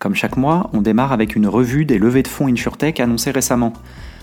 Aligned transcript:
Comme 0.00 0.14
chaque 0.14 0.38
mois, 0.38 0.70
on 0.72 0.80
démarre 0.80 1.12
avec 1.12 1.36
une 1.36 1.46
revue 1.46 1.84
des 1.84 1.98
levées 1.98 2.22
de 2.22 2.28
fonds 2.28 2.48
InsurTech 2.48 3.00
annoncées 3.00 3.32
récemment. 3.32 3.74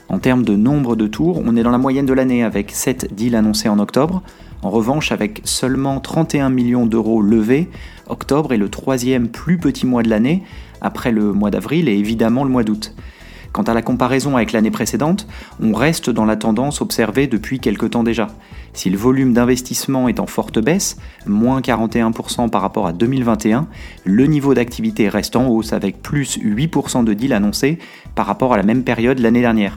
En 0.09 0.17
termes 0.17 0.41
de 0.41 0.55
nombre 0.55 0.95
de 0.95 1.05
tours, 1.05 1.39
on 1.45 1.55
est 1.55 1.61
dans 1.61 1.69
la 1.69 1.77
moyenne 1.77 2.07
de 2.07 2.13
l'année 2.13 2.43
avec 2.43 2.71
7 2.71 3.13
deals 3.13 3.35
annoncés 3.35 3.69
en 3.69 3.77
octobre. 3.77 4.23
En 4.63 4.71
revanche, 4.71 5.11
avec 5.11 5.41
seulement 5.43 5.99
31 5.99 6.49
millions 6.49 6.87
d'euros 6.87 7.21
levés, 7.21 7.69
octobre 8.07 8.53
est 8.53 8.57
le 8.57 8.69
troisième 8.69 9.27
plus 9.27 9.59
petit 9.59 9.85
mois 9.85 10.01
de 10.01 10.09
l'année, 10.09 10.41
après 10.81 11.11
le 11.11 11.31
mois 11.31 11.51
d'avril 11.51 11.89
et 11.89 11.93
évidemment 11.95 12.43
le 12.43 12.49
mois 12.49 12.63
d'août. 12.63 12.95
Quant 13.57 13.63
à 13.63 13.73
la 13.73 13.81
comparaison 13.81 14.35
avec 14.35 14.51
l'année 14.51 14.69
précédente, 14.69 15.25
on 15.59 15.73
reste 15.73 16.11
dans 16.11 16.25
la 16.25 16.35
tendance 16.35 16.79
observée 16.79 17.25
depuis 17.25 17.59
quelque 17.59 17.87
temps 17.87 18.03
déjà. 18.03 18.27
Si 18.73 18.91
le 18.91 18.99
volume 18.99 19.33
d'investissement 19.33 20.07
est 20.07 20.19
en 20.19 20.27
forte 20.27 20.59
baisse, 20.59 20.97
moins 21.25 21.59
41% 21.59 22.51
par 22.51 22.61
rapport 22.61 22.85
à 22.85 22.93
2021, 22.93 23.67
le 24.05 24.25
niveau 24.27 24.53
d'activité 24.53 25.09
reste 25.09 25.35
en 25.35 25.47
hausse 25.47 25.73
avec 25.73 26.03
plus 26.03 26.37
8% 26.37 27.03
de 27.03 27.15
deals 27.15 27.33
annoncés 27.33 27.79
par 28.13 28.27
rapport 28.27 28.53
à 28.53 28.57
la 28.57 28.63
même 28.63 28.83
période 28.83 29.17
l'année 29.17 29.41
dernière. 29.41 29.75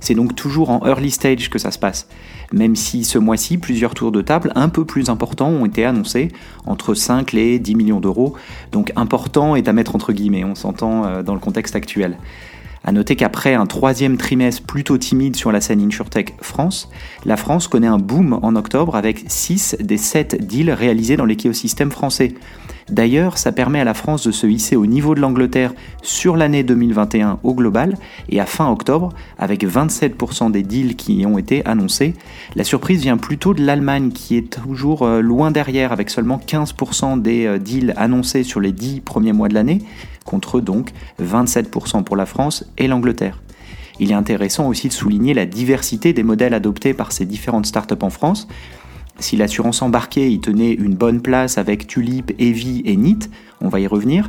C'est 0.00 0.14
donc 0.14 0.34
toujours 0.34 0.68
en 0.68 0.86
early 0.86 1.10
stage 1.10 1.48
que 1.48 1.58
ça 1.58 1.70
se 1.70 1.78
passe, 1.78 2.08
même 2.52 2.76
si 2.76 3.04
ce 3.04 3.16
mois-ci, 3.16 3.56
plusieurs 3.56 3.94
tours 3.94 4.12
de 4.12 4.20
table 4.20 4.52
un 4.54 4.68
peu 4.68 4.84
plus 4.84 5.08
importants 5.08 5.48
ont 5.48 5.64
été 5.64 5.86
annoncés, 5.86 6.28
entre 6.66 6.92
5 6.92 7.32
et 7.32 7.58
10 7.58 7.74
millions 7.74 8.00
d'euros, 8.00 8.34
donc 8.70 8.92
important 8.96 9.56
est 9.56 9.66
à 9.66 9.72
mettre 9.72 9.94
entre 9.94 10.12
guillemets, 10.12 10.44
on 10.44 10.54
s'entend 10.54 11.06
euh, 11.06 11.22
dans 11.22 11.32
le 11.32 11.40
contexte 11.40 11.74
actuel. 11.74 12.18
A 12.84 12.92
noter 12.92 13.16
qu'après 13.16 13.54
un 13.54 13.64
troisième 13.64 14.18
trimestre 14.18 14.62
plutôt 14.62 14.98
timide 14.98 15.36
sur 15.36 15.50
la 15.50 15.62
scène 15.62 15.80
InsurTech 15.80 16.34
France, 16.42 16.90
la 17.24 17.38
France 17.38 17.66
connaît 17.66 17.86
un 17.86 17.98
boom 17.98 18.38
en 18.42 18.56
octobre 18.56 18.94
avec 18.94 19.24
6 19.26 19.76
des 19.80 19.96
7 19.96 20.46
deals 20.46 20.70
réalisés 20.70 21.16
dans 21.16 21.24
l'écosystème 21.24 21.90
français. 21.90 22.34
D'ailleurs, 22.90 23.38
ça 23.38 23.52
permet 23.52 23.80
à 23.80 23.84
la 23.84 23.94
France 23.94 24.26
de 24.26 24.32
se 24.32 24.46
hisser 24.46 24.76
au 24.76 24.84
niveau 24.84 25.14
de 25.14 25.20
l'Angleterre 25.20 25.72
sur 26.02 26.36
l'année 26.36 26.62
2021 26.62 27.38
au 27.42 27.54
global 27.54 27.96
et 28.28 28.40
à 28.40 28.46
fin 28.46 28.70
octobre, 28.70 29.08
avec 29.38 29.64
27% 29.64 30.50
des 30.50 30.62
deals 30.62 30.96
qui 30.96 31.24
ont 31.24 31.38
été 31.38 31.64
annoncés. 31.64 32.12
La 32.54 32.64
surprise 32.64 33.00
vient 33.00 33.16
plutôt 33.16 33.54
de 33.54 33.64
l'Allemagne 33.64 34.10
qui 34.10 34.36
est 34.36 34.60
toujours 34.62 35.02
euh, 35.02 35.22
loin 35.22 35.50
derrière 35.50 35.92
avec 35.92 36.10
seulement 36.10 36.38
15% 36.46 37.22
des 37.22 37.46
euh, 37.46 37.58
deals 37.58 37.94
annoncés 37.96 38.42
sur 38.42 38.60
les 38.60 38.72
10 38.72 39.00
premiers 39.00 39.32
mois 39.32 39.48
de 39.48 39.54
l'année, 39.54 39.80
contre 40.24 40.60
donc 40.60 40.90
27% 41.22 42.04
pour 42.04 42.16
la 42.16 42.26
France 42.26 42.64
et 42.78 42.88
l'Angleterre. 42.88 43.40
Il 44.00 44.10
est 44.10 44.14
intéressant 44.14 44.68
aussi 44.68 44.88
de 44.88 44.92
souligner 44.92 45.34
la 45.34 45.46
diversité 45.46 46.12
des 46.12 46.22
modèles 46.22 46.54
adoptés 46.54 46.94
par 46.94 47.12
ces 47.12 47.26
différentes 47.26 47.66
startups 47.66 47.94
en 48.02 48.10
France, 48.10 48.48
si 49.20 49.36
l'assurance 49.36 49.80
embarquée 49.80 50.28
y 50.30 50.40
tenait 50.40 50.72
une 50.72 50.94
bonne 50.94 51.20
place 51.20 51.56
avec 51.56 51.86
Tulip, 51.86 52.32
Evi 52.40 52.82
et 52.84 52.96
NIT, 52.96 53.30
on 53.60 53.68
va 53.68 53.78
y 53.78 53.86
revenir, 53.86 54.26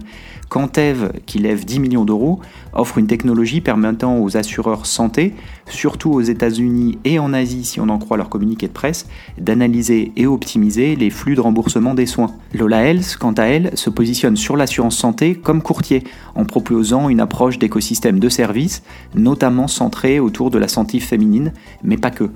Cantev, 0.47 1.11
qui 1.25 1.39
lève 1.39 1.65
10 1.65 1.79
millions 1.79 2.05
d'euros, 2.05 2.39
offre 2.71 2.99
une 2.99 3.07
technologie 3.07 3.61
permettant 3.61 4.19
aux 4.19 4.37
assureurs 4.37 4.85
santé, 4.85 5.33
surtout 5.67 6.11
aux 6.11 6.21
États-Unis 6.21 6.99
et 7.05 7.19
en 7.19 7.33
Asie 7.33 7.65
si 7.65 7.79
on 7.79 7.89
en 7.89 7.97
croit 7.97 8.17
leur 8.17 8.29
communiqué 8.29 8.67
de 8.67 8.73
presse, 8.73 9.07
d'analyser 9.39 10.11
et 10.15 10.27
optimiser 10.27 10.95
les 10.95 11.09
flux 11.09 11.35
de 11.35 11.41
remboursement 11.41 11.93
des 11.93 12.05
soins. 12.05 12.33
Lola 12.53 12.83
Health, 12.83 13.17
quant 13.19 13.33
à 13.33 13.43
elle, 13.43 13.71
se 13.77 13.89
positionne 13.89 14.35
sur 14.35 14.57
l'assurance 14.57 14.97
santé 14.97 15.35
comme 15.35 15.61
courtier, 15.61 16.03
en 16.35 16.45
proposant 16.45 17.09
une 17.09 17.19
approche 17.19 17.59
d'écosystème 17.59 18.19
de 18.19 18.29
services, 18.29 18.83
notamment 19.15 19.67
centrée 19.67 20.19
autour 20.19 20.51
de 20.51 20.57
la 20.57 20.67
santé 20.67 20.99
féminine, 20.99 21.53
mais 21.83 21.97
pas 21.97 22.11
que. 22.11 22.29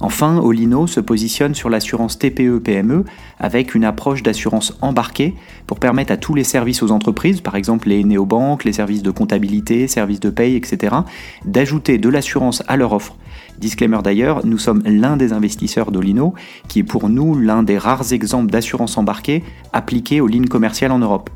Enfin, 0.00 0.38
Olino 0.38 0.86
se 0.86 1.00
positionne 1.00 1.54
sur 1.54 1.70
l'assurance 1.70 2.18
TPE-PME 2.18 3.04
avec 3.38 3.74
une 3.74 3.84
approche 3.84 4.22
d'assurance 4.22 4.76
embarquée 4.82 5.34
pour 5.66 5.78
permettre 5.78 6.12
à 6.12 6.16
tous 6.16 6.34
les 6.34 6.44
services 6.44 6.82
aux 6.82 6.90
entreprises, 6.90 7.40
par 7.40 7.56
exemple 7.56 7.88
les 7.88 8.04
néobanques, 8.04 8.64
les 8.64 8.74
services 8.74 9.02
de 9.02 9.10
comptabilité, 9.10 9.88
services 9.88 10.20
de 10.20 10.30
paye, 10.30 10.56
etc., 10.56 10.96
d'ajouter 11.44 11.98
de 11.98 12.08
l'assurance 12.08 12.62
à 12.68 12.75
leur 12.76 12.92
offre. 12.92 13.16
Disclaimer 13.58 13.98
d'ailleurs, 14.02 14.44
nous 14.44 14.58
sommes 14.58 14.82
l'un 14.84 15.16
des 15.16 15.32
investisseurs 15.32 15.90
d'Olino, 15.90 16.34
qui 16.68 16.80
est 16.80 16.84
pour 16.84 17.08
nous 17.08 17.34
l'un 17.38 17.62
des 17.62 17.78
rares 17.78 18.12
exemples 18.12 18.50
d'assurance 18.50 18.98
embarquée 18.98 19.42
appliquée 19.72 20.20
aux 20.20 20.26
lignes 20.26 20.48
commerciales 20.48 20.92
en 20.92 20.98
Europe. 20.98 21.30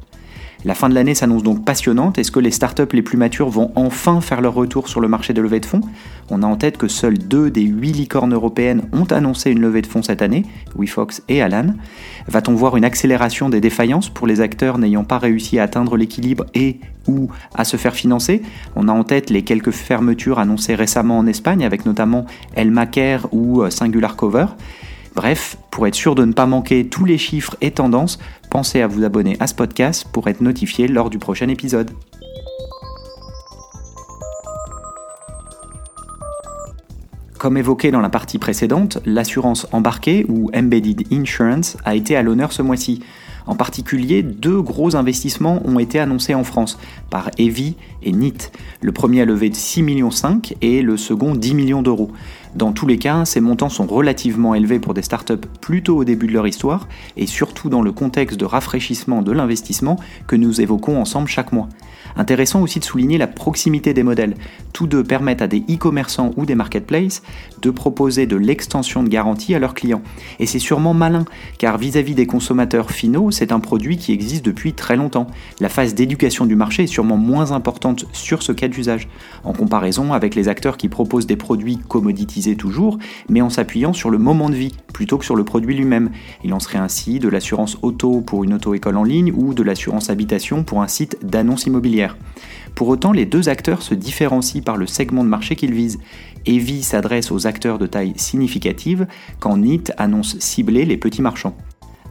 La 0.62 0.74
fin 0.74 0.90
de 0.90 0.94
l'année 0.94 1.14
s'annonce 1.14 1.42
donc 1.42 1.64
passionnante. 1.64 2.18
Est-ce 2.18 2.30
que 2.30 2.38
les 2.38 2.50
startups 2.50 2.92
les 2.92 3.00
plus 3.00 3.16
matures 3.16 3.48
vont 3.48 3.72
enfin 3.76 4.20
faire 4.20 4.42
leur 4.42 4.52
retour 4.52 4.88
sur 4.88 5.00
le 5.00 5.08
marché 5.08 5.32
de 5.32 5.40
levée 5.40 5.60
de 5.60 5.64
fonds? 5.64 5.80
On 6.28 6.42
a 6.42 6.46
en 6.46 6.56
tête 6.56 6.76
que 6.76 6.86
seules 6.86 7.16
deux 7.16 7.50
des 7.50 7.62
huit 7.62 7.92
licornes 7.92 8.34
européennes 8.34 8.82
ont 8.92 9.04
annoncé 9.04 9.50
une 9.50 9.60
levée 9.60 9.80
de 9.80 9.86
fonds 9.86 10.02
cette 10.02 10.20
année, 10.20 10.44
WeFox 10.76 11.22
et 11.30 11.40
Alan. 11.40 11.74
Va-t-on 12.28 12.54
voir 12.54 12.76
une 12.76 12.84
accélération 12.84 13.48
des 13.48 13.62
défaillances 13.62 14.10
pour 14.10 14.26
les 14.26 14.42
acteurs 14.42 14.76
n'ayant 14.76 15.04
pas 15.04 15.18
réussi 15.18 15.58
à 15.58 15.62
atteindre 15.62 15.96
l'équilibre 15.96 16.44
et 16.54 16.78
ou 17.08 17.28
à 17.54 17.64
se 17.64 17.78
faire 17.78 17.94
financer? 17.94 18.42
On 18.76 18.86
a 18.88 18.92
en 18.92 19.02
tête 19.02 19.30
les 19.30 19.42
quelques 19.42 19.70
fermetures 19.70 20.38
annoncées 20.38 20.74
récemment 20.74 21.18
en 21.18 21.26
Espagne 21.26 21.64
avec 21.64 21.86
notamment 21.86 22.26
Elmaker 22.54 23.28
ou 23.32 23.62
euh, 23.62 23.70
Singular 23.70 24.14
Cover. 24.14 24.46
Bref, 25.14 25.56
pour 25.70 25.86
être 25.86 25.94
sûr 25.94 26.14
de 26.14 26.24
ne 26.24 26.32
pas 26.32 26.46
manquer 26.46 26.86
tous 26.86 27.04
les 27.04 27.18
chiffres 27.18 27.56
et 27.60 27.72
tendances, 27.72 28.18
pensez 28.50 28.80
à 28.80 28.86
vous 28.86 29.04
abonner 29.04 29.36
à 29.40 29.46
ce 29.46 29.54
podcast 29.54 30.06
pour 30.12 30.28
être 30.28 30.40
notifié 30.40 30.86
lors 30.86 31.10
du 31.10 31.18
prochain 31.18 31.48
épisode. 31.48 31.90
Comme 37.38 37.56
évoqué 37.56 37.90
dans 37.90 38.02
la 38.02 38.10
partie 38.10 38.38
précédente, 38.38 38.98
l'assurance 39.06 39.66
embarquée 39.72 40.26
ou 40.28 40.50
Embedded 40.54 41.10
Insurance 41.10 41.78
a 41.86 41.94
été 41.94 42.14
à 42.14 42.22
l'honneur 42.22 42.52
ce 42.52 42.60
mois-ci. 42.60 43.00
En 43.46 43.54
particulier, 43.54 44.22
deux 44.22 44.60
gros 44.60 44.94
investissements 44.94 45.62
ont 45.64 45.78
été 45.78 45.98
annoncés 45.98 46.34
en 46.34 46.44
France 46.44 46.78
par 47.08 47.30
Evi 47.38 47.76
et 48.02 48.12
NIT. 48.12 48.52
Le 48.82 48.92
premier 48.92 49.22
a 49.22 49.24
levé 49.24 49.48
de 49.48 49.54
6,5 49.54 49.82
millions 49.82 50.10
et 50.60 50.82
le 50.82 50.98
second 50.98 51.34
10 51.34 51.54
millions 51.54 51.82
d'euros. 51.82 52.10
Dans 52.54 52.72
tous 52.72 52.86
les 52.86 52.98
cas, 52.98 53.24
ces 53.24 53.40
montants 53.40 53.68
sont 53.68 53.86
relativement 53.86 54.54
élevés 54.54 54.80
pour 54.80 54.92
des 54.92 55.02
startups 55.02 55.46
plutôt 55.60 55.96
au 55.96 56.04
début 56.04 56.26
de 56.26 56.32
leur 56.32 56.48
histoire 56.48 56.88
et 57.16 57.26
surtout 57.26 57.68
dans 57.68 57.80
le 57.80 57.92
contexte 57.92 58.38
de 58.38 58.44
rafraîchissement 58.44 59.22
de 59.22 59.30
l'investissement 59.30 59.96
que 60.26 60.34
nous 60.34 60.60
évoquons 60.60 61.00
ensemble 61.00 61.28
chaque 61.28 61.52
mois. 61.52 61.68
Intéressant 62.16 62.62
aussi 62.62 62.78
de 62.78 62.84
souligner 62.84 63.18
la 63.18 63.26
proximité 63.26 63.94
des 63.94 64.02
modèles. 64.02 64.34
Tous 64.72 64.86
deux 64.86 65.04
permettent 65.04 65.42
à 65.42 65.46
des 65.46 65.60
e-commerçants 65.70 66.32
ou 66.36 66.46
des 66.46 66.54
marketplaces 66.54 67.22
de 67.62 67.70
proposer 67.70 68.26
de 68.26 68.36
l'extension 68.36 69.02
de 69.02 69.08
garantie 69.08 69.54
à 69.54 69.58
leurs 69.58 69.74
clients. 69.74 70.02
Et 70.38 70.46
c'est 70.46 70.58
sûrement 70.58 70.94
malin, 70.94 71.24
car 71.58 71.78
vis-à-vis 71.78 72.14
des 72.14 72.26
consommateurs 72.26 72.90
finaux, 72.90 73.30
c'est 73.30 73.52
un 73.52 73.60
produit 73.60 73.96
qui 73.96 74.12
existe 74.12 74.44
depuis 74.44 74.72
très 74.72 74.96
longtemps. 74.96 75.26
La 75.60 75.68
phase 75.68 75.94
d'éducation 75.94 76.46
du 76.46 76.56
marché 76.56 76.84
est 76.84 76.88
sûrement 76.88 77.16
moins 77.16 77.52
importante 77.52 78.06
sur 78.12 78.42
ce 78.42 78.52
cas 78.52 78.68
d'usage, 78.68 79.08
en 79.44 79.52
comparaison 79.52 80.12
avec 80.12 80.34
les 80.34 80.48
acteurs 80.48 80.76
qui 80.76 80.88
proposent 80.88 81.26
des 81.26 81.36
produits 81.36 81.78
commoditisés 81.78 82.56
toujours, 82.56 82.98
mais 83.28 83.40
en 83.40 83.50
s'appuyant 83.50 83.92
sur 83.92 84.10
le 84.10 84.18
moment 84.18 84.50
de 84.50 84.54
vie 84.54 84.74
plutôt 84.92 85.18
que 85.18 85.24
sur 85.24 85.36
le 85.36 85.44
produit 85.44 85.74
lui-même. 85.74 86.10
Il 86.44 86.54
en 86.54 86.60
serait 86.60 86.78
ainsi 86.78 87.18
de 87.18 87.28
l'assurance 87.28 87.78
auto 87.82 88.20
pour 88.20 88.44
une 88.44 88.54
auto-école 88.54 88.96
en 88.96 89.04
ligne 89.04 89.32
ou 89.36 89.54
de 89.54 89.62
l'assurance 89.62 90.10
habitation 90.10 90.64
pour 90.64 90.82
un 90.82 90.88
site 90.88 91.18
d'annonce 91.22 91.66
immobilière. 91.66 91.99
Pour 92.74 92.88
autant, 92.88 93.12
les 93.12 93.26
deux 93.26 93.48
acteurs 93.48 93.82
se 93.82 93.94
différencient 93.94 94.62
par 94.62 94.76
le 94.76 94.86
segment 94.86 95.24
de 95.24 95.28
marché 95.28 95.56
qu'ils 95.56 95.74
visent. 95.74 95.98
Evi 96.46 96.82
s'adresse 96.82 97.30
aux 97.30 97.46
acteurs 97.46 97.78
de 97.78 97.86
taille 97.86 98.14
significative, 98.16 99.06
quand 99.38 99.56
NIT 99.56 99.92
annonce 99.98 100.38
cibler 100.38 100.84
les 100.84 100.96
petits 100.96 101.22
marchands. 101.22 101.56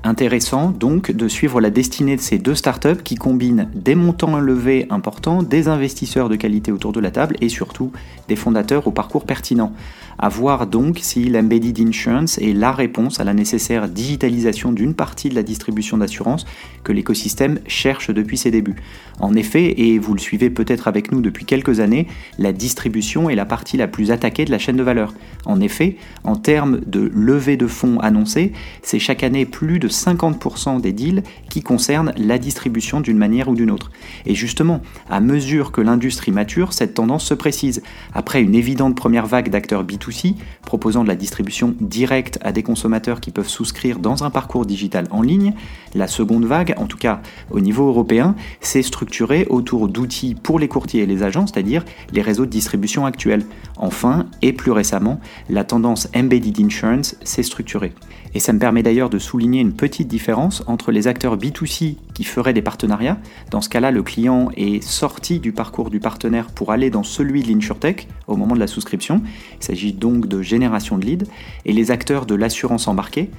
Intéressant 0.05 0.69
donc 0.71 1.11
de 1.11 1.27
suivre 1.27 1.59
la 1.59 1.69
destinée 1.69 2.15
de 2.15 2.21
ces 2.21 2.37
deux 2.37 2.55
startups 2.55 3.03
qui 3.03 3.15
combinent 3.15 3.69
des 3.75 3.95
montants 3.95 4.39
levés 4.39 4.87
importants, 4.89 5.43
des 5.43 5.67
investisseurs 5.67 6.29
de 6.29 6.37
qualité 6.37 6.71
autour 6.71 6.93
de 6.93 7.01
la 7.01 7.11
table 7.11 7.35
et 7.41 7.49
surtout 7.49 7.91
des 8.29 8.37
fondateurs 8.37 8.87
au 8.87 8.91
parcours 8.91 9.25
pertinent. 9.25 9.73
À 10.17 10.29
voir 10.29 10.67
donc 10.67 10.99
si 11.01 11.25
l'embedded 11.25 11.79
insurance 11.79 12.37
est 12.37 12.53
la 12.53 12.71
réponse 12.71 13.19
à 13.19 13.25
la 13.25 13.33
nécessaire 13.33 13.89
digitalisation 13.89 14.71
d'une 14.71 14.93
partie 14.93 15.29
de 15.29 15.35
la 15.35 15.43
distribution 15.43 15.97
d'assurance 15.97 16.45
que 16.83 16.93
l'écosystème 16.93 17.59
cherche 17.67 18.09
depuis 18.09 18.37
ses 18.37 18.51
débuts. 18.51 18.77
En 19.19 19.35
effet, 19.35 19.81
et 19.81 19.99
vous 19.99 20.13
le 20.13 20.19
suivez 20.19 20.49
peut-être 20.49 20.87
avec 20.87 21.11
nous 21.11 21.21
depuis 21.21 21.43
quelques 21.43 21.81
années, 21.81 22.07
la 22.37 22.53
distribution 22.53 23.29
est 23.29 23.35
la 23.35 23.45
partie 23.45 23.75
la 23.75 23.87
plus 23.87 24.11
attaquée 24.11 24.45
de 24.45 24.51
la 24.51 24.59
chaîne 24.59 24.77
de 24.77 24.83
valeur. 24.83 25.13
En 25.45 25.59
effet, 25.59 25.97
en 26.23 26.37
termes 26.37 26.79
de 26.85 27.11
levée 27.13 27.57
de 27.57 27.67
fonds 27.67 27.99
annoncés, 27.99 28.53
c'est 28.81 28.99
chaque 28.99 29.23
année 29.23 29.45
plus 29.45 29.79
de 29.79 29.88
50% 29.89 30.81
des 30.81 30.93
deals 30.93 31.23
qui 31.49 31.61
concernent 31.61 32.13
la 32.17 32.37
distribution 32.37 33.01
d'une 33.01 33.17
manière 33.17 33.49
ou 33.49 33.55
d'une 33.55 33.71
autre. 33.71 33.91
Et 34.25 34.35
justement, 34.35 34.81
à 35.09 35.19
mesure 35.19 35.71
que 35.71 35.81
l'industrie 35.81 36.31
mature, 36.31 36.73
cette 36.73 36.93
tendance 36.93 37.25
se 37.25 37.33
précise. 37.33 37.81
Après 38.13 38.41
une 38.41 38.55
évidente 38.55 38.95
première 38.95 39.25
vague 39.25 39.49
d'acteurs 39.49 39.83
B2C, 39.83 40.35
proposant 40.61 41.03
de 41.03 41.07
la 41.07 41.15
distribution 41.15 41.75
directe 41.79 42.39
à 42.41 42.51
des 42.51 42.63
consommateurs 42.63 43.21
qui 43.21 43.31
peuvent 43.31 43.49
souscrire 43.49 43.99
dans 43.99 44.23
un 44.23 44.29
parcours 44.29 44.65
digital 44.65 45.05
en 45.11 45.21
ligne, 45.21 45.53
la 45.95 46.07
seconde 46.07 46.45
vague, 46.45 46.73
en 46.77 46.85
tout 46.85 46.97
cas 46.97 47.21
au 47.49 47.59
niveau 47.59 47.87
européen, 47.87 48.35
s'est 48.61 48.83
structurée 48.83 49.45
autour 49.49 49.87
d'outils 49.87 50.35
pour 50.35 50.59
les 50.59 50.67
courtiers 50.67 51.03
et 51.03 51.05
les 51.05 51.23
agents, 51.23 51.47
c'est-à-dire 51.47 51.85
les 52.11 52.21
réseaux 52.21 52.45
de 52.45 52.51
distribution 52.51 53.05
actuels. 53.05 53.45
Enfin, 53.77 54.27
et 54.41 54.53
plus 54.53 54.71
récemment, 54.71 55.19
la 55.49 55.63
tendance 55.63 56.07
Embedded 56.15 56.59
Insurance 56.59 57.15
s'est 57.23 57.43
structurée. 57.43 57.93
Et 58.33 58.39
ça 58.39 58.53
me 58.53 58.59
permet 58.59 58.83
d'ailleurs 58.83 59.09
de 59.09 59.17
souligner 59.17 59.59
une 59.59 59.73
petite 59.79 60.09
différence 60.09 60.61
entre 60.67 60.91
les 60.91 61.07
acteurs 61.07 61.37
B2C 61.37 61.95
qui 62.19 62.25
feraient 62.25 62.51
des 62.51 62.61
partenariats. 62.61 63.17
Dans 63.49 63.61
ce 63.61 63.69
cas-là, 63.69 63.91
le 63.91 64.03
client 64.03 64.49
est 64.57 64.83
sorti 64.83 65.39
du 65.39 65.53
parcours 65.53 65.89
du 65.89 66.01
partenaire 66.01 66.47
pour 66.47 66.73
aller 66.73 66.89
dans 66.89 67.03
celui 67.03 67.43
de 67.43 67.47
l'InsurTech 67.47 68.09
au 68.27 68.35
moment 68.35 68.55
de 68.55 68.59
la 68.59 68.67
souscription. 68.67 69.21
Il 69.61 69.63
s'agit 69.63 69.93
donc 69.93 70.27
de 70.27 70.41
génération 70.41 70.97
de 70.97 71.05
leads. 71.05 71.27
Et 71.63 71.71
les 71.71 71.91
acteurs 71.91 72.25
de 72.25 72.35
l'assurance 72.35 72.89
embarquée, 72.89 73.29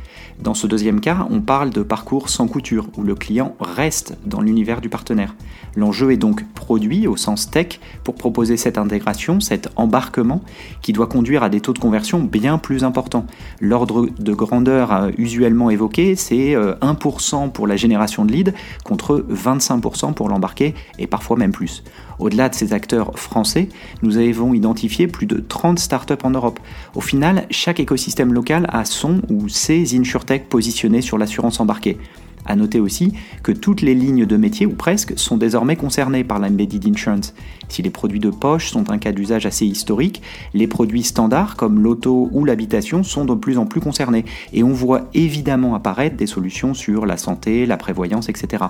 dans 0.40 0.54
ce 0.54 0.66
deuxième 0.66 1.02
cas, 1.02 1.26
on 1.28 1.42
parle 1.42 1.68
de 1.68 1.82
parcours 1.82 2.30
sans 2.30 2.48
couture, 2.48 2.88
où 2.96 3.02
le 3.02 3.14
client 3.14 3.54
reste 3.60 4.16
dans 4.24 4.40
l'univers 4.40 4.80
du 4.80 4.88
partenaire. 4.88 5.34
L'enjeu 5.76 6.12
est 6.12 6.16
donc 6.16 6.46
produit 6.54 7.06
au 7.06 7.18
sens 7.18 7.50
tech 7.50 7.80
pour 8.02 8.14
proposer 8.14 8.56
cette 8.56 8.78
intégration, 8.78 9.40
cet 9.40 9.68
embarquement 9.76 10.40
qui 10.80 10.94
doit 10.94 11.06
conduire 11.06 11.42
à 11.42 11.50
des 11.50 11.60
taux 11.60 11.74
de 11.74 11.78
conversion 11.78 12.20
bien 12.20 12.56
plus 12.56 12.82
importants. 12.82 13.26
L'ordre 13.60 14.08
de 14.18 14.32
grandeur 14.32 14.90
euh, 14.90 15.10
usuellement 15.18 15.68
évoqué, 15.68 16.16
c'est 16.16 16.54
1% 16.54 16.54
euh, 16.54 17.48
pour 17.48 17.66
la 17.66 17.76
génération 17.76 18.24
de 18.24 18.32
leads 18.32 18.52
contre 18.84 19.24
25% 19.30 20.14
pour 20.14 20.28
l'embarquer 20.28 20.74
et 20.98 21.06
parfois 21.06 21.36
même 21.36 21.52
plus. 21.52 21.82
Au-delà 22.18 22.48
de 22.48 22.54
ces 22.54 22.72
acteurs 22.72 23.18
français, 23.18 23.68
nous 24.02 24.18
avons 24.18 24.52
identifié 24.52 25.06
plus 25.06 25.26
de 25.26 25.38
30 25.40 25.78
startups 25.78 26.14
en 26.22 26.30
Europe. 26.30 26.60
Au 26.94 27.00
final, 27.00 27.46
chaque 27.50 27.80
écosystème 27.80 28.32
local 28.32 28.66
a 28.70 28.84
son 28.84 29.22
ou 29.30 29.48
ses 29.48 29.98
insurtech 29.98 30.48
positionnés 30.48 31.00
sur 31.00 31.18
l'assurance 31.18 31.60
embarquée. 31.60 31.98
A 32.46 32.56
noter 32.56 32.80
aussi 32.80 33.12
que 33.42 33.52
toutes 33.52 33.82
les 33.82 33.94
lignes 33.94 34.26
de 34.26 34.36
métier, 34.36 34.66
ou 34.66 34.72
presque, 34.72 35.18
sont 35.18 35.36
désormais 35.36 35.76
concernées 35.76 36.24
par 36.24 36.38
l'embedded 36.38 36.86
insurance. 36.86 37.34
Si 37.68 37.82
les 37.82 37.90
produits 37.90 38.20
de 38.20 38.30
poche 38.30 38.70
sont 38.70 38.90
un 38.90 38.98
cas 38.98 39.12
d'usage 39.12 39.46
assez 39.46 39.66
historique, 39.66 40.22
les 40.54 40.66
produits 40.66 41.02
standards 41.02 41.56
comme 41.56 41.80
l'auto 41.80 42.28
ou 42.32 42.44
l'habitation 42.44 43.02
sont 43.02 43.24
de 43.24 43.34
plus 43.34 43.58
en 43.58 43.66
plus 43.66 43.80
concernés. 43.80 44.24
Et 44.52 44.62
on 44.62 44.72
voit 44.72 45.08
évidemment 45.14 45.74
apparaître 45.74 46.16
des 46.16 46.26
solutions 46.26 46.74
sur 46.74 47.06
la 47.06 47.16
santé, 47.16 47.66
la 47.66 47.76
prévoyance, 47.76 48.28
etc. 48.28 48.64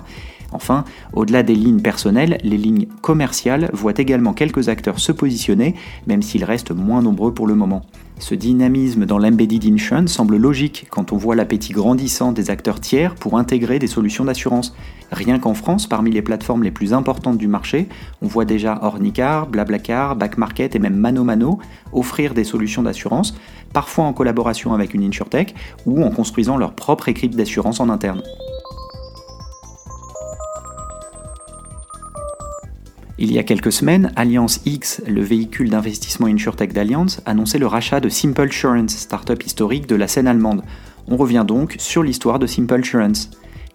Enfin, 0.51 0.83
au-delà 1.13 1.43
des 1.43 1.55
lignes 1.55 1.81
personnelles, 1.81 2.37
les 2.43 2.57
lignes 2.57 2.87
commerciales 3.01 3.69
voient 3.73 3.93
également 3.97 4.33
quelques 4.33 4.69
acteurs 4.69 4.99
se 4.99 5.11
positionner, 5.11 5.75
même 6.07 6.21
s'ils 6.21 6.43
restent 6.43 6.71
moins 6.71 7.01
nombreux 7.01 7.33
pour 7.33 7.47
le 7.47 7.55
moment. 7.55 7.83
Ce 8.21 8.35
dynamisme 8.35 9.07
dans 9.07 9.17
l'embedded 9.17 9.65
insurance 9.65 10.11
semble 10.11 10.37
logique 10.37 10.85
quand 10.91 11.11
on 11.11 11.17
voit 11.17 11.35
l'appétit 11.35 11.73
grandissant 11.73 12.31
des 12.31 12.51
acteurs 12.51 12.79
tiers 12.79 13.15
pour 13.15 13.35
intégrer 13.35 13.79
des 13.79 13.87
solutions 13.87 14.25
d'assurance. 14.25 14.75
Rien 15.11 15.39
qu'en 15.39 15.55
France, 15.55 15.87
parmi 15.87 16.11
les 16.11 16.21
plateformes 16.21 16.61
les 16.61 16.69
plus 16.69 16.93
importantes 16.93 17.39
du 17.39 17.47
marché, 17.47 17.89
on 18.21 18.27
voit 18.27 18.45
déjà 18.45 18.77
Ornicar, 18.83 19.47
Blablacar, 19.47 20.15
Backmarket 20.15 20.75
et 20.75 20.79
même 20.79 20.97
Mano 20.97 21.23
Mano 21.23 21.57
offrir 21.93 22.35
des 22.35 22.43
solutions 22.43 22.83
d'assurance, 22.83 23.33
parfois 23.73 24.05
en 24.05 24.13
collaboration 24.13 24.71
avec 24.75 24.93
une 24.93 25.03
insurtech 25.03 25.55
ou 25.87 26.03
en 26.03 26.11
construisant 26.11 26.57
leur 26.57 26.73
propre 26.73 27.09
équipe 27.09 27.35
d'assurance 27.35 27.79
en 27.79 27.89
interne. 27.89 28.21
Il 33.23 33.31
y 33.31 33.37
a 33.37 33.43
quelques 33.43 33.71
semaines, 33.71 34.11
Alliance 34.15 34.61
X, 34.65 34.99
le 35.07 35.21
véhicule 35.21 35.69
d'investissement 35.69 36.25
InsurTech 36.25 36.73
d'Alliance, 36.73 37.21
annonçait 37.27 37.59
le 37.59 37.67
rachat 37.67 37.99
de 37.99 38.09
SimpleSurance, 38.09 38.97
startup 38.97 39.45
historique 39.45 39.85
de 39.85 39.95
la 39.95 40.07
scène 40.07 40.25
allemande. 40.25 40.63
On 41.07 41.17
revient 41.17 41.45
donc 41.47 41.75
sur 41.77 42.01
l'histoire 42.01 42.39
de 42.39 42.47
SimpleSurance. 42.47 43.29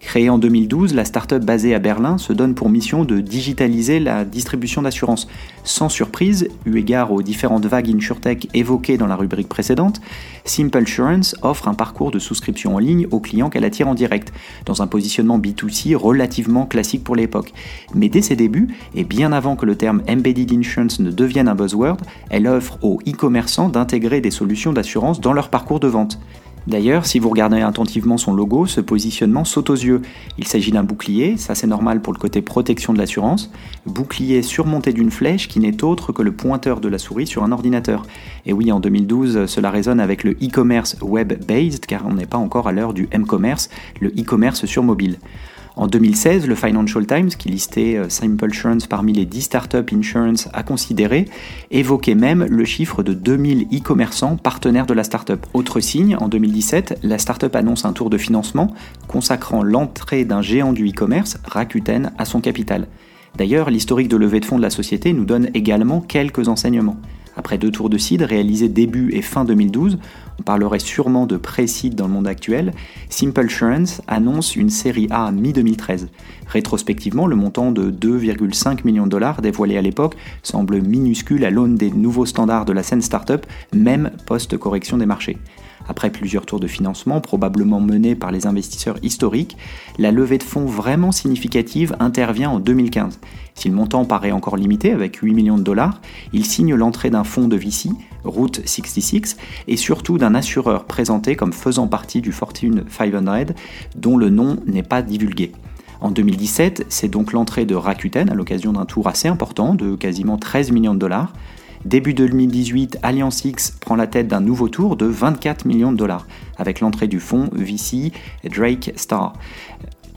Créée 0.06 0.30
en 0.30 0.38
2012, 0.38 0.94
la 0.94 1.04
start-up 1.04 1.44
basée 1.44 1.74
à 1.74 1.80
Berlin 1.80 2.16
se 2.16 2.32
donne 2.32 2.54
pour 2.54 2.70
mission 2.70 3.04
de 3.04 3.18
digitaliser 3.18 3.98
la 3.98 4.24
distribution 4.24 4.82
d'assurance. 4.82 5.26
Sans 5.64 5.88
surprise, 5.88 6.48
eu 6.64 6.76
égard 6.78 7.10
aux 7.10 7.22
différentes 7.22 7.66
vagues 7.66 7.90
InsurTech 7.90 8.48
évoquées 8.54 8.98
dans 8.98 9.08
la 9.08 9.16
rubrique 9.16 9.48
précédente, 9.48 10.00
SimpleSurance 10.44 11.34
offre 11.42 11.66
un 11.66 11.74
parcours 11.74 12.12
de 12.12 12.20
souscription 12.20 12.76
en 12.76 12.78
ligne 12.78 13.08
aux 13.10 13.18
clients 13.18 13.50
qu'elle 13.50 13.64
attire 13.64 13.88
en 13.88 13.96
direct, 13.96 14.32
dans 14.64 14.80
un 14.80 14.86
positionnement 14.86 15.40
B2C 15.40 15.96
relativement 15.96 16.66
classique 16.66 17.02
pour 17.02 17.16
l'époque. 17.16 17.52
Mais 17.92 18.08
dès 18.08 18.22
ses 18.22 18.36
débuts, 18.36 18.68
et 18.94 19.02
bien 19.02 19.32
avant 19.32 19.56
que 19.56 19.66
le 19.66 19.74
terme 19.74 20.02
Embedded 20.08 20.52
Insurance 20.52 21.00
ne 21.00 21.10
devienne 21.10 21.48
un 21.48 21.56
buzzword, 21.56 21.96
elle 22.30 22.46
offre 22.46 22.78
aux 22.80 23.00
e-commerçants 23.08 23.70
d'intégrer 23.70 24.20
des 24.20 24.30
solutions 24.30 24.72
d'assurance 24.72 25.20
dans 25.20 25.32
leur 25.32 25.48
parcours 25.48 25.80
de 25.80 25.88
vente. 25.88 26.20
D'ailleurs, 26.66 27.06
si 27.06 27.20
vous 27.20 27.28
regardez 27.28 27.60
attentivement 27.60 28.16
son 28.16 28.34
logo, 28.34 28.66
ce 28.66 28.80
positionnement 28.80 29.44
saute 29.44 29.70
aux 29.70 29.74
yeux. 29.74 30.02
Il 30.36 30.48
s'agit 30.48 30.72
d'un 30.72 30.82
bouclier, 30.82 31.36
ça 31.36 31.54
c'est 31.54 31.68
normal 31.68 32.02
pour 32.02 32.12
le 32.12 32.18
côté 32.18 32.42
protection 32.42 32.92
de 32.92 32.98
l'assurance, 32.98 33.52
bouclier 33.86 34.42
surmonté 34.42 34.92
d'une 34.92 35.12
flèche 35.12 35.46
qui 35.46 35.60
n'est 35.60 35.84
autre 35.84 36.12
que 36.12 36.22
le 36.22 36.32
pointeur 36.32 36.80
de 36.80 36.88
la 36.88 36.98
souris 36.98 37.28
sur 37.28 37.44
un 37.44 37.52
ordinateur. 37.52 38.04
Et 38.46 38.52
oui, 38.52 38.72
en 38.72 38.80
2012, 38.80 39.46
cela 39.46 39.70
résonne 39.70 40.00
avec 40.00 40.24
le 40.24 40.32
e-commerce 40.32 40.96
web-based, 41.00 41.86
car 41.86 42.04
on 42.04 42.14
n'est 42.14 42.26
pas 42.26 42.38
encore 42.38 42.66
à 42.66 42.72
l'heure 42.72 42.94
du 42.94 43.08
m-commerce, 43.12 43.70
le 44.00 44.08
e-commerce 44.08 44.66
sur 44.66 44.82
mobile. 44.82 45.18
En 45.78 45.88
2016, 45.88 46.46
le 46.46 46.54
Financial 46.54 47.06
Times, 47.06 47.28
qui 47.28 47.50
listait 47.50 47.98
euh, 47.98 48.08
Simple 48.08 48.46
Insurance 48.46 48.86
parmi 48.86 49.12
les 49.12 49.26
10 49.26 49.42
startups 49.42 49.94
insurance 49.94 50.48
à 50.54 50.62
considérer, 50.62 51.26
évoquait 51.70 52.14
même 52.14 52.46
le 52.48 52.64
chiffre 52.64 53.02
de 53.02 53.12
2000 53.12 53.66
e-commerçants 53.74 54.38
partenaires 54.38 54.86
de 54.86 54.94
la 54.94 55.04
startup. 55.04 55.44
Autre 55.52 55.80
signe, 55.80 56.16
en 56.18 56.28
2017, 56.28 57.00
la 57.02 57.18
startup 57.18 57.54
annonce 57.54 57.84
un 57.84 57.92
tour 57.92 58.08
de 58.08 58.16
financement 58.16 58.72
consacrant 59.06 59.62
l'entrée 59.62 60.24
d'un 60.24 60.40
géant 60.40 60.72
du 60.72 60.88
e-commerce, 60.88 61.36
Rakuten, 61.44 62.10
à 62.16 62.24
son 62.24 62.40
capital. 62.40 62.88
D'ailleurs, 63.36 63.68
l'historique 63.68 64.08
de 64.08 64.16
levée 64.16 64.40
de 64.40 64.46
fonds 64.46 64.56
de 64.56 64.62
la 64.62 64.70
société 64.70 65.12
nous 65.12 65.26
donne 65.26 65.50
également 65.52 66.00
quelques 66.00 66.48
enseignements. 66.48 66.96
Après 67.36 67.58
deux 67.58 67.70
tours 67.70 67.90
de 67.90 67.98
seed 67.98 68.22
réalisés 68.22 68.68
début 68.68 69.10
et 69.12 69.20
fin 69.20 69.44
2012, 69.44 69.98
on 70.38 70.42
parlerait 70.42 70.78
sûrement 70.78 71.26
de 71.26 71.36
pré-seed 71.36 71.94
dans 71.94 72.06
le 72.06 72.12
monde 72.12 72.26
actuel, 72.26 72.72
Simple 73.10 73.46
Assurance 73.46 74.00
annonce 74.06 74.56
une 74.56 74.70
série 74.70 75.06
A 75.10 75.30
mi-2013. 75.30 76.08
Rétrospectivement, 76.46 77.26
le 77.26 77.36
montant 77.36 77.72
de 77.72 77.90
2,5 77.90 78.84
millions 78.84 79.04
de 79.04 79.10
dollars 79.10 79.42
dévoilé 79.42 79.76
à 79.76 79.82
l'époque 79.82 80.16
semble 80.42 80.80
minuscule 80.80 81.44
à 81.44 81.50
l'aune 81.50 81.76
des 81.76 81.90
nouveaux 81.90 82.26
standards 82.26 82.64
de 82.64 82.72
la 82.72 82.82
scène 82.82 83.02
startup, 83.02 83.46
même 83.74 84.10
post-correction 84.26 84.96
des 84.96 85.06
marchés. 85.06 85.36
Après 85.88 86.10
plusieurs 86.10 86.46
tours 86.46 86.60
de 86.60 86.66
financement, 86.66 87.20
probablement 87.20 87.80
menés 87.80 88.14
par 88.14 88.32
les 88.32 88.46
investisseurs 88.46 88.98
historiques, 89.02 89.56
la 89.98 90.10
levée 90.10 90.38
de 90.38 90.42
fonds 90.42 90.66
vraiment 90.66 91.12
significative 91.12 91.96
intervient 92.00 92.50
en 92.50 92.58
2015. 92.58 93.20
Si 93.54 93.68
le 93.68 93.74
montant 93.74 94.04
paraît 94.04 94.32
encore 94.32 94.56
limité, 94.56 94.92
avec 94.92 95.16
8 95.16 95.34
millions 95.34 95.58
de 95.58 95.62
dollars, 95.62 96.00
il 96.32 96.44
signe 96.44 96.74
l'entrée 96.74 97.10
d'un 97.10 97.24
fonds 97.24 97.48
de 97.48 97.56
VC, 97.56 97.90
Route 98.24 98.60
66, 98.66 99.36
et 99.68 99.76
surtout 99.76 100.18
d'un 100.18 100.34
assureur 100.34 100.84
présenté 100.84 101.36
comme 101.36 101.52
faisant 101.52 101.86
partie 101.86 102.20
du 102.20 102.32
Fortune 102.32 102.84
500, 102.90 103.54
dont 103.94 104.16
le 104.16 104.30
nom 104.30 104.58
n'est 104.66 104.82
pas 104.82 105.02
divulgué. 105.02 105.52
En 106.00 106.10
2017, 106.10 106.86
c'est 106.88 107.08
donc 107.08 107.32
l'entrée 107.32 107.64
de 107.64 107.74
Rakuten 107.74 108.28
à 108.28 108.34
l'occasion 108.34 108.72
d'un 108.72 108.84
tour 108.84 109.08
assez 109.08 109.28
important 109.28 109.74
de 109.74 109.96
quasiment 109.96 110.36
13 110.36 110.70
millions 110.72 110.94
de 110.94 110.98
dollars. 110.98 111.32
Début 111.86 112.14
2018, 112.14 112.98
Alliance 113.04 113.44
X 113.44 113.70
prend 113.70 113.94
la 113.94 114.08
tête 114.08 114.26
d'un 114.26 114.40
nouveau 114.40 114.68
tour 114.68 114.96
de 114.96 115.06
24 115.06 115.66
millions 115.66 115.92
de 115.92 115.96
dollars, 115.96 116.26
avec 116.56 116.80
l'entrée 116.80 117.06
du 117.06 117.20
fonds 117.20 117.48
VC 117.52 118.10
Drake 118.42 118.92
Star. 118.96 119.34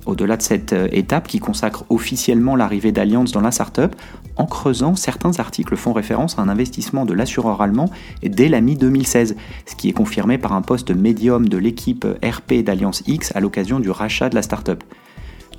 Au-delà 0.08 0.36
de 0.36 0.42
cette 0.42 0.74
euh, 0.74 0.88
étape 0.92 1.28
qui 1.28 1.38
consacre 1.38 1.86
officiellement 1.90 2.56
l'arrivée 2.56 2.92
d'Alliance 2.92 3.32
dans 3.32 3.42
la 3.42 3.52
startup, 3.52 3.96
en 4.36 4.48
creusant, 4.48 4.96
certains 4.96 5.40
articles 5.40 5.76
font 5.76 5.94
référence 5.94 6.40
à 6.40 6.42
un 6.42 6.50
investissement 6.50 7.06
de 7.06 7.14
l'assureur 7.14 7.62
allemand 7.62 7.92
dès 8.24 8.50
la 8.50 8.62
mi-2016, 8.62 9.36
ce 9.68 9.76
qui 9.76 9.90
est 9.90 9.94
confirmé 9.94 10.40
par 10.40 10.54
un 10.54 10.64
poste 10.64 10.90
médium 10.90 11.48
de 11.48 11.58
l'équipe 11.58 12.04
RP 12.24 12.64
d'Alliance 12.64 13.04
X 13.06 13.32
à 13.36 13.42
l'occasion 13.42 13.80
du 13.80 13.92
rachat 13.92 14.30
de 14.30 14.34
la 14.34 14.42
startup. 14.42 14.84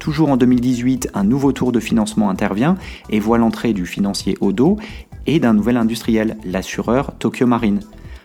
Toujours 0.00 0.30
en 0.30 0.38
2018, 0.38 1.10
un 1.14 1.24
nouveau 1.24 1.52
tour 1.52 1.70
de 1.70 1.78
financement 1.78 2.30
intervient 2.30 2.76
et 3.10 3.20
voit 3.20 3.38
l'entrée 3.38 3.74
du 3.74 3.84
financier 3.84 4.36
Odo 4.40 4.78
et 5.26 5.40
d'un 5.40 5.54
nouvel 5.54 5.76
industriel, 5.76 6.36
l'assureur 6.44 7.12
Tokyo 7.18 7.46
Marine. 7.46 7.80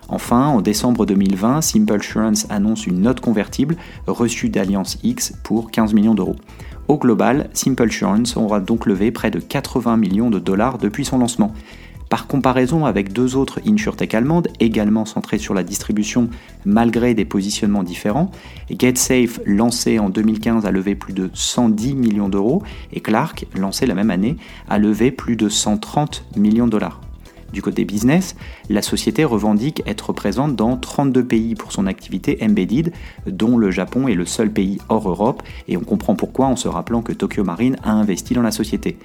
Enfin, 0.08 0.48
en 0.48 0.62
décembre 0.62 1.06
2020, 1.06 1.62
Simple 1.62 1.94
Assurance 1.94 2.46
annonce 2.50 2.86
une 2.86 3.02
note 3.02 3.22
convertible 3.22 3.76
reçue 4.06 4.50
d'Alliance 4.50 5.00
X 5.04 5.34
pour 5.44 5.72
15 5.72 5.94
millions 5.94 6.14
d'euros. 6.14 6.36
Au 6.88 6.98
global, 6.98 7.50
Simple 7.54 7.84
Assurance 7.84 8.38
aura 8.38 8.60
donc 8.60 8.86
levé 8.86 9.12
près 9.12 9.32
de 9.32 9.40
80 9.40 9.98
millions 9.98 10.30
de 10.30 10.38
dollars 10.38 10.78
depuis 10.78 11.06
son 11.06 11.18
lancement. 11.18 11.54
Par 12.10 12.28
comparaison 12.28 12.86
avec 12.86 13.14
deux 13.14 13.36
autres 13.36 13.60
insurtech 13.68 14.14
allemandes, 14.14 14.50
également 14.60 15.06
centrées 15.06 15.40
sur 15.40 15.54
la 15.54 15.64
distribution 15.64 16.30
malgré 16.64 17.14
des 17.14 17.26
positionnements 17.26 17.84
différents, 17.84 18.32
GetSafe, 18.70 19.40
lancé 19.46 19.98
en 19.98 20.10
2015, 20.10 20.66
a 20.66 20.72
levé 20.72 20.96
plus 20.96 21.14
de 21.14 21.30
110 21.34 21.96
millions 21.96 22.30
d'euros 22.30 22.62
et 22.94 23.02
Clark, 23.02 23.48
lancé 23.56 23.86
la 23.88 23.96
même 23.96 24.12
année, 24.12 24.38
a 24.70 24.78
levé 24.78 25.12
plus 25.12 25.36
de 25.36 25.50
130 25.50 26.26
millions 26.36 26.68
de 26.68 26.72
dollars. 26.72 27.02
Du 27.54 27.62
côté 27.62 27.86
business, 27.86 28.36
la 28.70 28.82
société 28.82 29.24
revendique 29.24 29.82
être 29.86 30.12
présente 30.14 30.56
dans 30.56 30.78
32 30.78 31.24
pays 31.24 31.56
pour 31.56 31.72
son 31.72 31.88
activité 31.88 32.38
embedded, 32.42 32.92
dont 33.28 33.58
le 33.58 33.72
Japon 33.72 34.08
est 34.08 34.16
le 34.16 34.26
seul 34.26 34.52
pays 34.52 34.80
hors 34.90 35.08
Europe, 35.08 35.42
et 35.68 35.78
on 35.78 35.82
comprend 35.82 36.16
pourquoi 36.16 36.48
en 36.48 36.56
se 36.56 36.68
rappelant 36.68 37.02
que 37.02 37.14
Tokyo 37.14 37.44
Marine 37.44 37.78
a 37.84 37.92
investi 37.92 38.34
dans 38.34 38.42
la 38.42 38.52
société. 38.52 38.98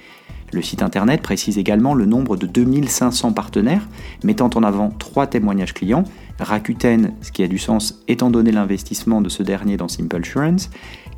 Le 0.53 0.61
site 0.61 0.83
internet 0.83 1.21
précise 1.21 1.57
également 1.57 1.93
le 1.93 2.05
nombre 2.05 2.35
de 2.35 2.45
2500 2.45 3.31
partenaires, 3.31 3.87
mettant 4.23 4.49
en 4.55 4.63
avant 4.63 4.89
trois 4.89 5.27
témoignages 5.27 5.73
clients 5.73 6.03
Rakuten, 6.39 7.13
ce 7.21 7.31
qui 7.31 7.43
a 7.43 7.47
du 7.47 7.57
sens 7.57 8.01
étant 8.07 8.29
donné 8.29 8.51
l'investissement 8.51 9.21
de 9.21 9.29
ce 9.29 9.43
dernier 9.43 9.77
dans 9.77 9.87
Simple 9.87 10.17
Assurance, 10.17 10.69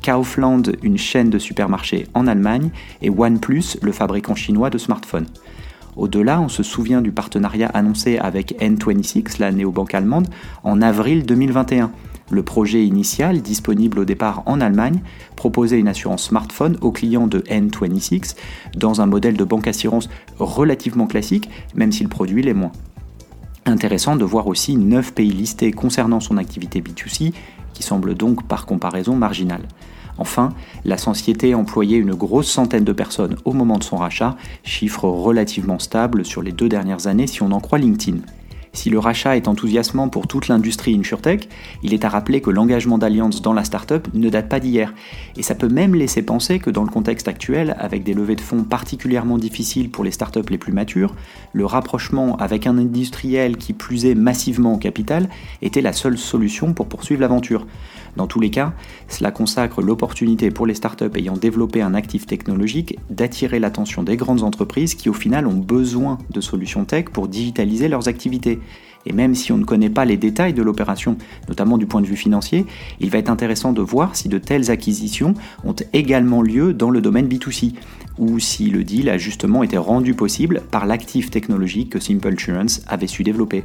Kaufland, 0.04 0.62
une 0.82 0.98
chaîne 0.98 1.30
de 1.30 1.38
supermarchés 1.38 2.06
en 2.14 2.26
Allemagne, 2.26 2.70
et 3.02 3.10
OnePlus, 3.10 3.78
le 3.82 3.92
fabricant 3.92 4.34
chinois 4.34 4.70
de 4.70 4.78
smartphones. 4.78 5.26
Au-delà, 5.96 6.40
on 6.40 6.48
se 6.48 6.62
souvient 6.62 7.00
du 7.00 7.12
partenariat 7.12 7.68
annoncé 7.68 8.18
avec 8.18 8.54
N26, 8.60 9.38
la 9.40 9.50
néobanque 9.50 9.94
allemande, 9.94 10.28
en 10.62 10.82
avril 10.82 11.24
2021. 11.24 11.90
Le 12.30 12.42
projet 12.42 12.86
initial, 12.86 13.42
disponible 13.42 13.98
au 13.98 14.04
départ 14.04 14.42
en 14.46 14.60
Allemagne, 14.60 15.02
proposait 15.36 15.78
une 15.78 15.88
assurance 15.88 16.24
smartphone 16.24 16.78
aux 16.80 16.90
clients 16.90 17.26
de 17.26 17.40
N26 17.40 18.34
dans 18.76 19.00
un 19.00 19.06
modèle 19.06 19.36
de 19.36 19.44
banque 19.44 19.68
assurance 19.68 20.08
relativement 20.38 21.06
classique, 21.06 21.50
même 21.74 21.92
si 21.92 22.02
le 22.02 22.08
produit 22.08 22.42
l'est 22.42 22.54
moins. 22.54 22.72
Intéressant 23.66 24.16
de 24.16 24.24
voir 24.24 24.46
aussi 24.46 24.76
9 24.76 25.12
pays 25.12 25.32
listés 25.32 25.72
concernant 25.72 26.20
son 26.20 26.36
activité 26.36 26.80
B2C, 26.80 27.32
qui 27.72 27.82
semble 27.82 28.14
donc 28.14 28.46
par 28.46 28.66
comparaison 28.66 29.16
marginale. 29.16 29.66
Enfin, 30.16 30.50
la 30.84 30.96
société 30.96 31.54
employait 31.54 31.98
une 31.98 32.14
grosse 32.14 32.48
centaine 32.48 32.84
de 32.84 32.92
personnes 32.92 33.36
au 33.44 33.52
moment 33.52 33.78
de 33.78 33.84
son 33.84 33.96
rachat, 33.96 34.36
chiffre 34.62 35.08
relativement 35.08 35.78
stable 35.78 36.24
sur 36.24 36.40
les 36.40 36.52
deux 36.52 36.68
dernières 36.68 37.06
années 37.06 37.26
si 37.26 37.42
on 37.42 37.50
en 37.52 37.60
croit 37.60 37.78
LinkedIn. 37.78 38.18
Si 38.74 38.90
le 38.90 38.98
rachat 38.98 39.36
est 39.36 39.46
enthousiasmant 39.46 40.08
pour 40.08 40.26
toute 40.26 40.48
l'industrie 40.48 40.96
InsurTech, 40.96 41.48
il 41.84 41.94
est 41.94 42.04
à 42.04 42.08
rappeler 42.08 42.40
que 42.40 42.50
l'engagement 42.50 42.98
d'Allianz 42.98 43.40
dans 43.40 43.52
la 43.52 43.62
startup 43.62 44.08
ne 44.12 44.28
date 44.28 44.48
pas 44.48 44.58
d'hier. 44.58 44.92
Et 45.36 45.42
ça 45.42 45.54
peut 45.54 45.68
même 45.68 45.94
laisser 45.94 46.22
penser 46.22 46.58
que 46.58 46.70
dans 46.70 46.82
le 46.82 46.90
contexte 46.90 47.28
actuel, 47.28 47.76
avec 47.78 48.02
des 48.02 48.14
levées 48.14 48.34
de 48.34 48.40
fonds 48.40 48.64
particulièrement 48.64 49.38
difficiles 49.38 49.90
pour 49.90 50.02
les 50.02 50.10
startups 50.10 50.50
les 50.50 50.58
plus 50.58 50.72
matures, 50.72 51.14
le 51.52 51.64
rapprochement 51.64 52.36
avec 52.36 52.66
un 52.66 52.76
industriel 52.76 53.56
qui 53.56 53.72
plus 53.72 54.06
est 54.06 54.16
massivement 54.16 54.74
au 54.74 54.78
capital 54.78 55.28
était 55.62 55.80
la 55.80 55.92
seule 55.92 56.18
solution 56.18 56.74
pour 56.74 56.88
poursuivre 56.88 57.20
l'aventure. 57.20 57.66
Dans 58.16 58.26
tous 58.26 58.40
les 58.40 58.50
cas, 58.50 58.72
cela 59.08 59.30
consacre 59.30 59.82
l'opportunité 59.82 60.50
pour 60.50 60.66
les 60.66 60.74
startups 60.74 61.16
ayant 61.16 61.36
développé 61.36 61.82
un 61.82 61.94
actif 61.94 62.26
technologique 62.26 62.98
d'attirer 63.10 63.58
l'attention 63.58 64.02
des 64.02 64.16
grandes 64.16 64.42
entreprises 64.42 64.94
qui 64.94 65.08
au 65.08 65.12
final 65.12 65.46
ont 65.46 65.56
besoin 65.56 66.18
de 66.30 66.40
solutions 66.40 66.84
tech 66.84 67.06
pour 67.06 67.28
digitaliser 67.28 67.88
leurs 67.88 68.08
activités. 68.08 68.60
Et 69.06 69.12
même 69.12 69.34
si 69.34 69.52
on 69.52 69.58
ne 69.58 69.64
connaît 69.64 69.90
pas 69.90 70.04
les 70.04 70.16
détails 70.16 70.54
de 70.54 70.62
l'opération, 70.62 71.16
notamment 71.48 71.76
du 71.76 71.86
point 71.86 72.00
de 72.00 72.06
vue 72.06 72.16
financier, 72.16 72.64
il 73.00 73.10
va 73.10 73.18
être 73.18 73.30
intéressant 73.30 73.72
de 73.72 73.82
voir 73.82 74.16
si 74.16 74.28
de 74.28 74.38
telles 74.38 74.70
acquisitions 74.70 75.34
ont 75.64 75.76
également 75.92 76.40
lieu 76.40 76.72
dans 76.72 76.90
le 76.90 77.00
domaine 77.00 77.28
B2C, 77.28 77.74
ou 78.18 78.38
si 78.38 78.70
le 78.70 78.84
deal 78.84 79.08
a 79.10 79.18
justement 79.18 79.62
été 79.62 79.76
rendu 79.76 80.14
possible 80.14 80.62
par 80.70 80.86
l'actif 80.86 81.30
technologique 81.30 81.90
que 81.90 82.00
Simple 82.00 82.32
Insurance 82.32 82.82
avait 82.88 83.06
su 83.06 83.24
développer. 83.24 83.64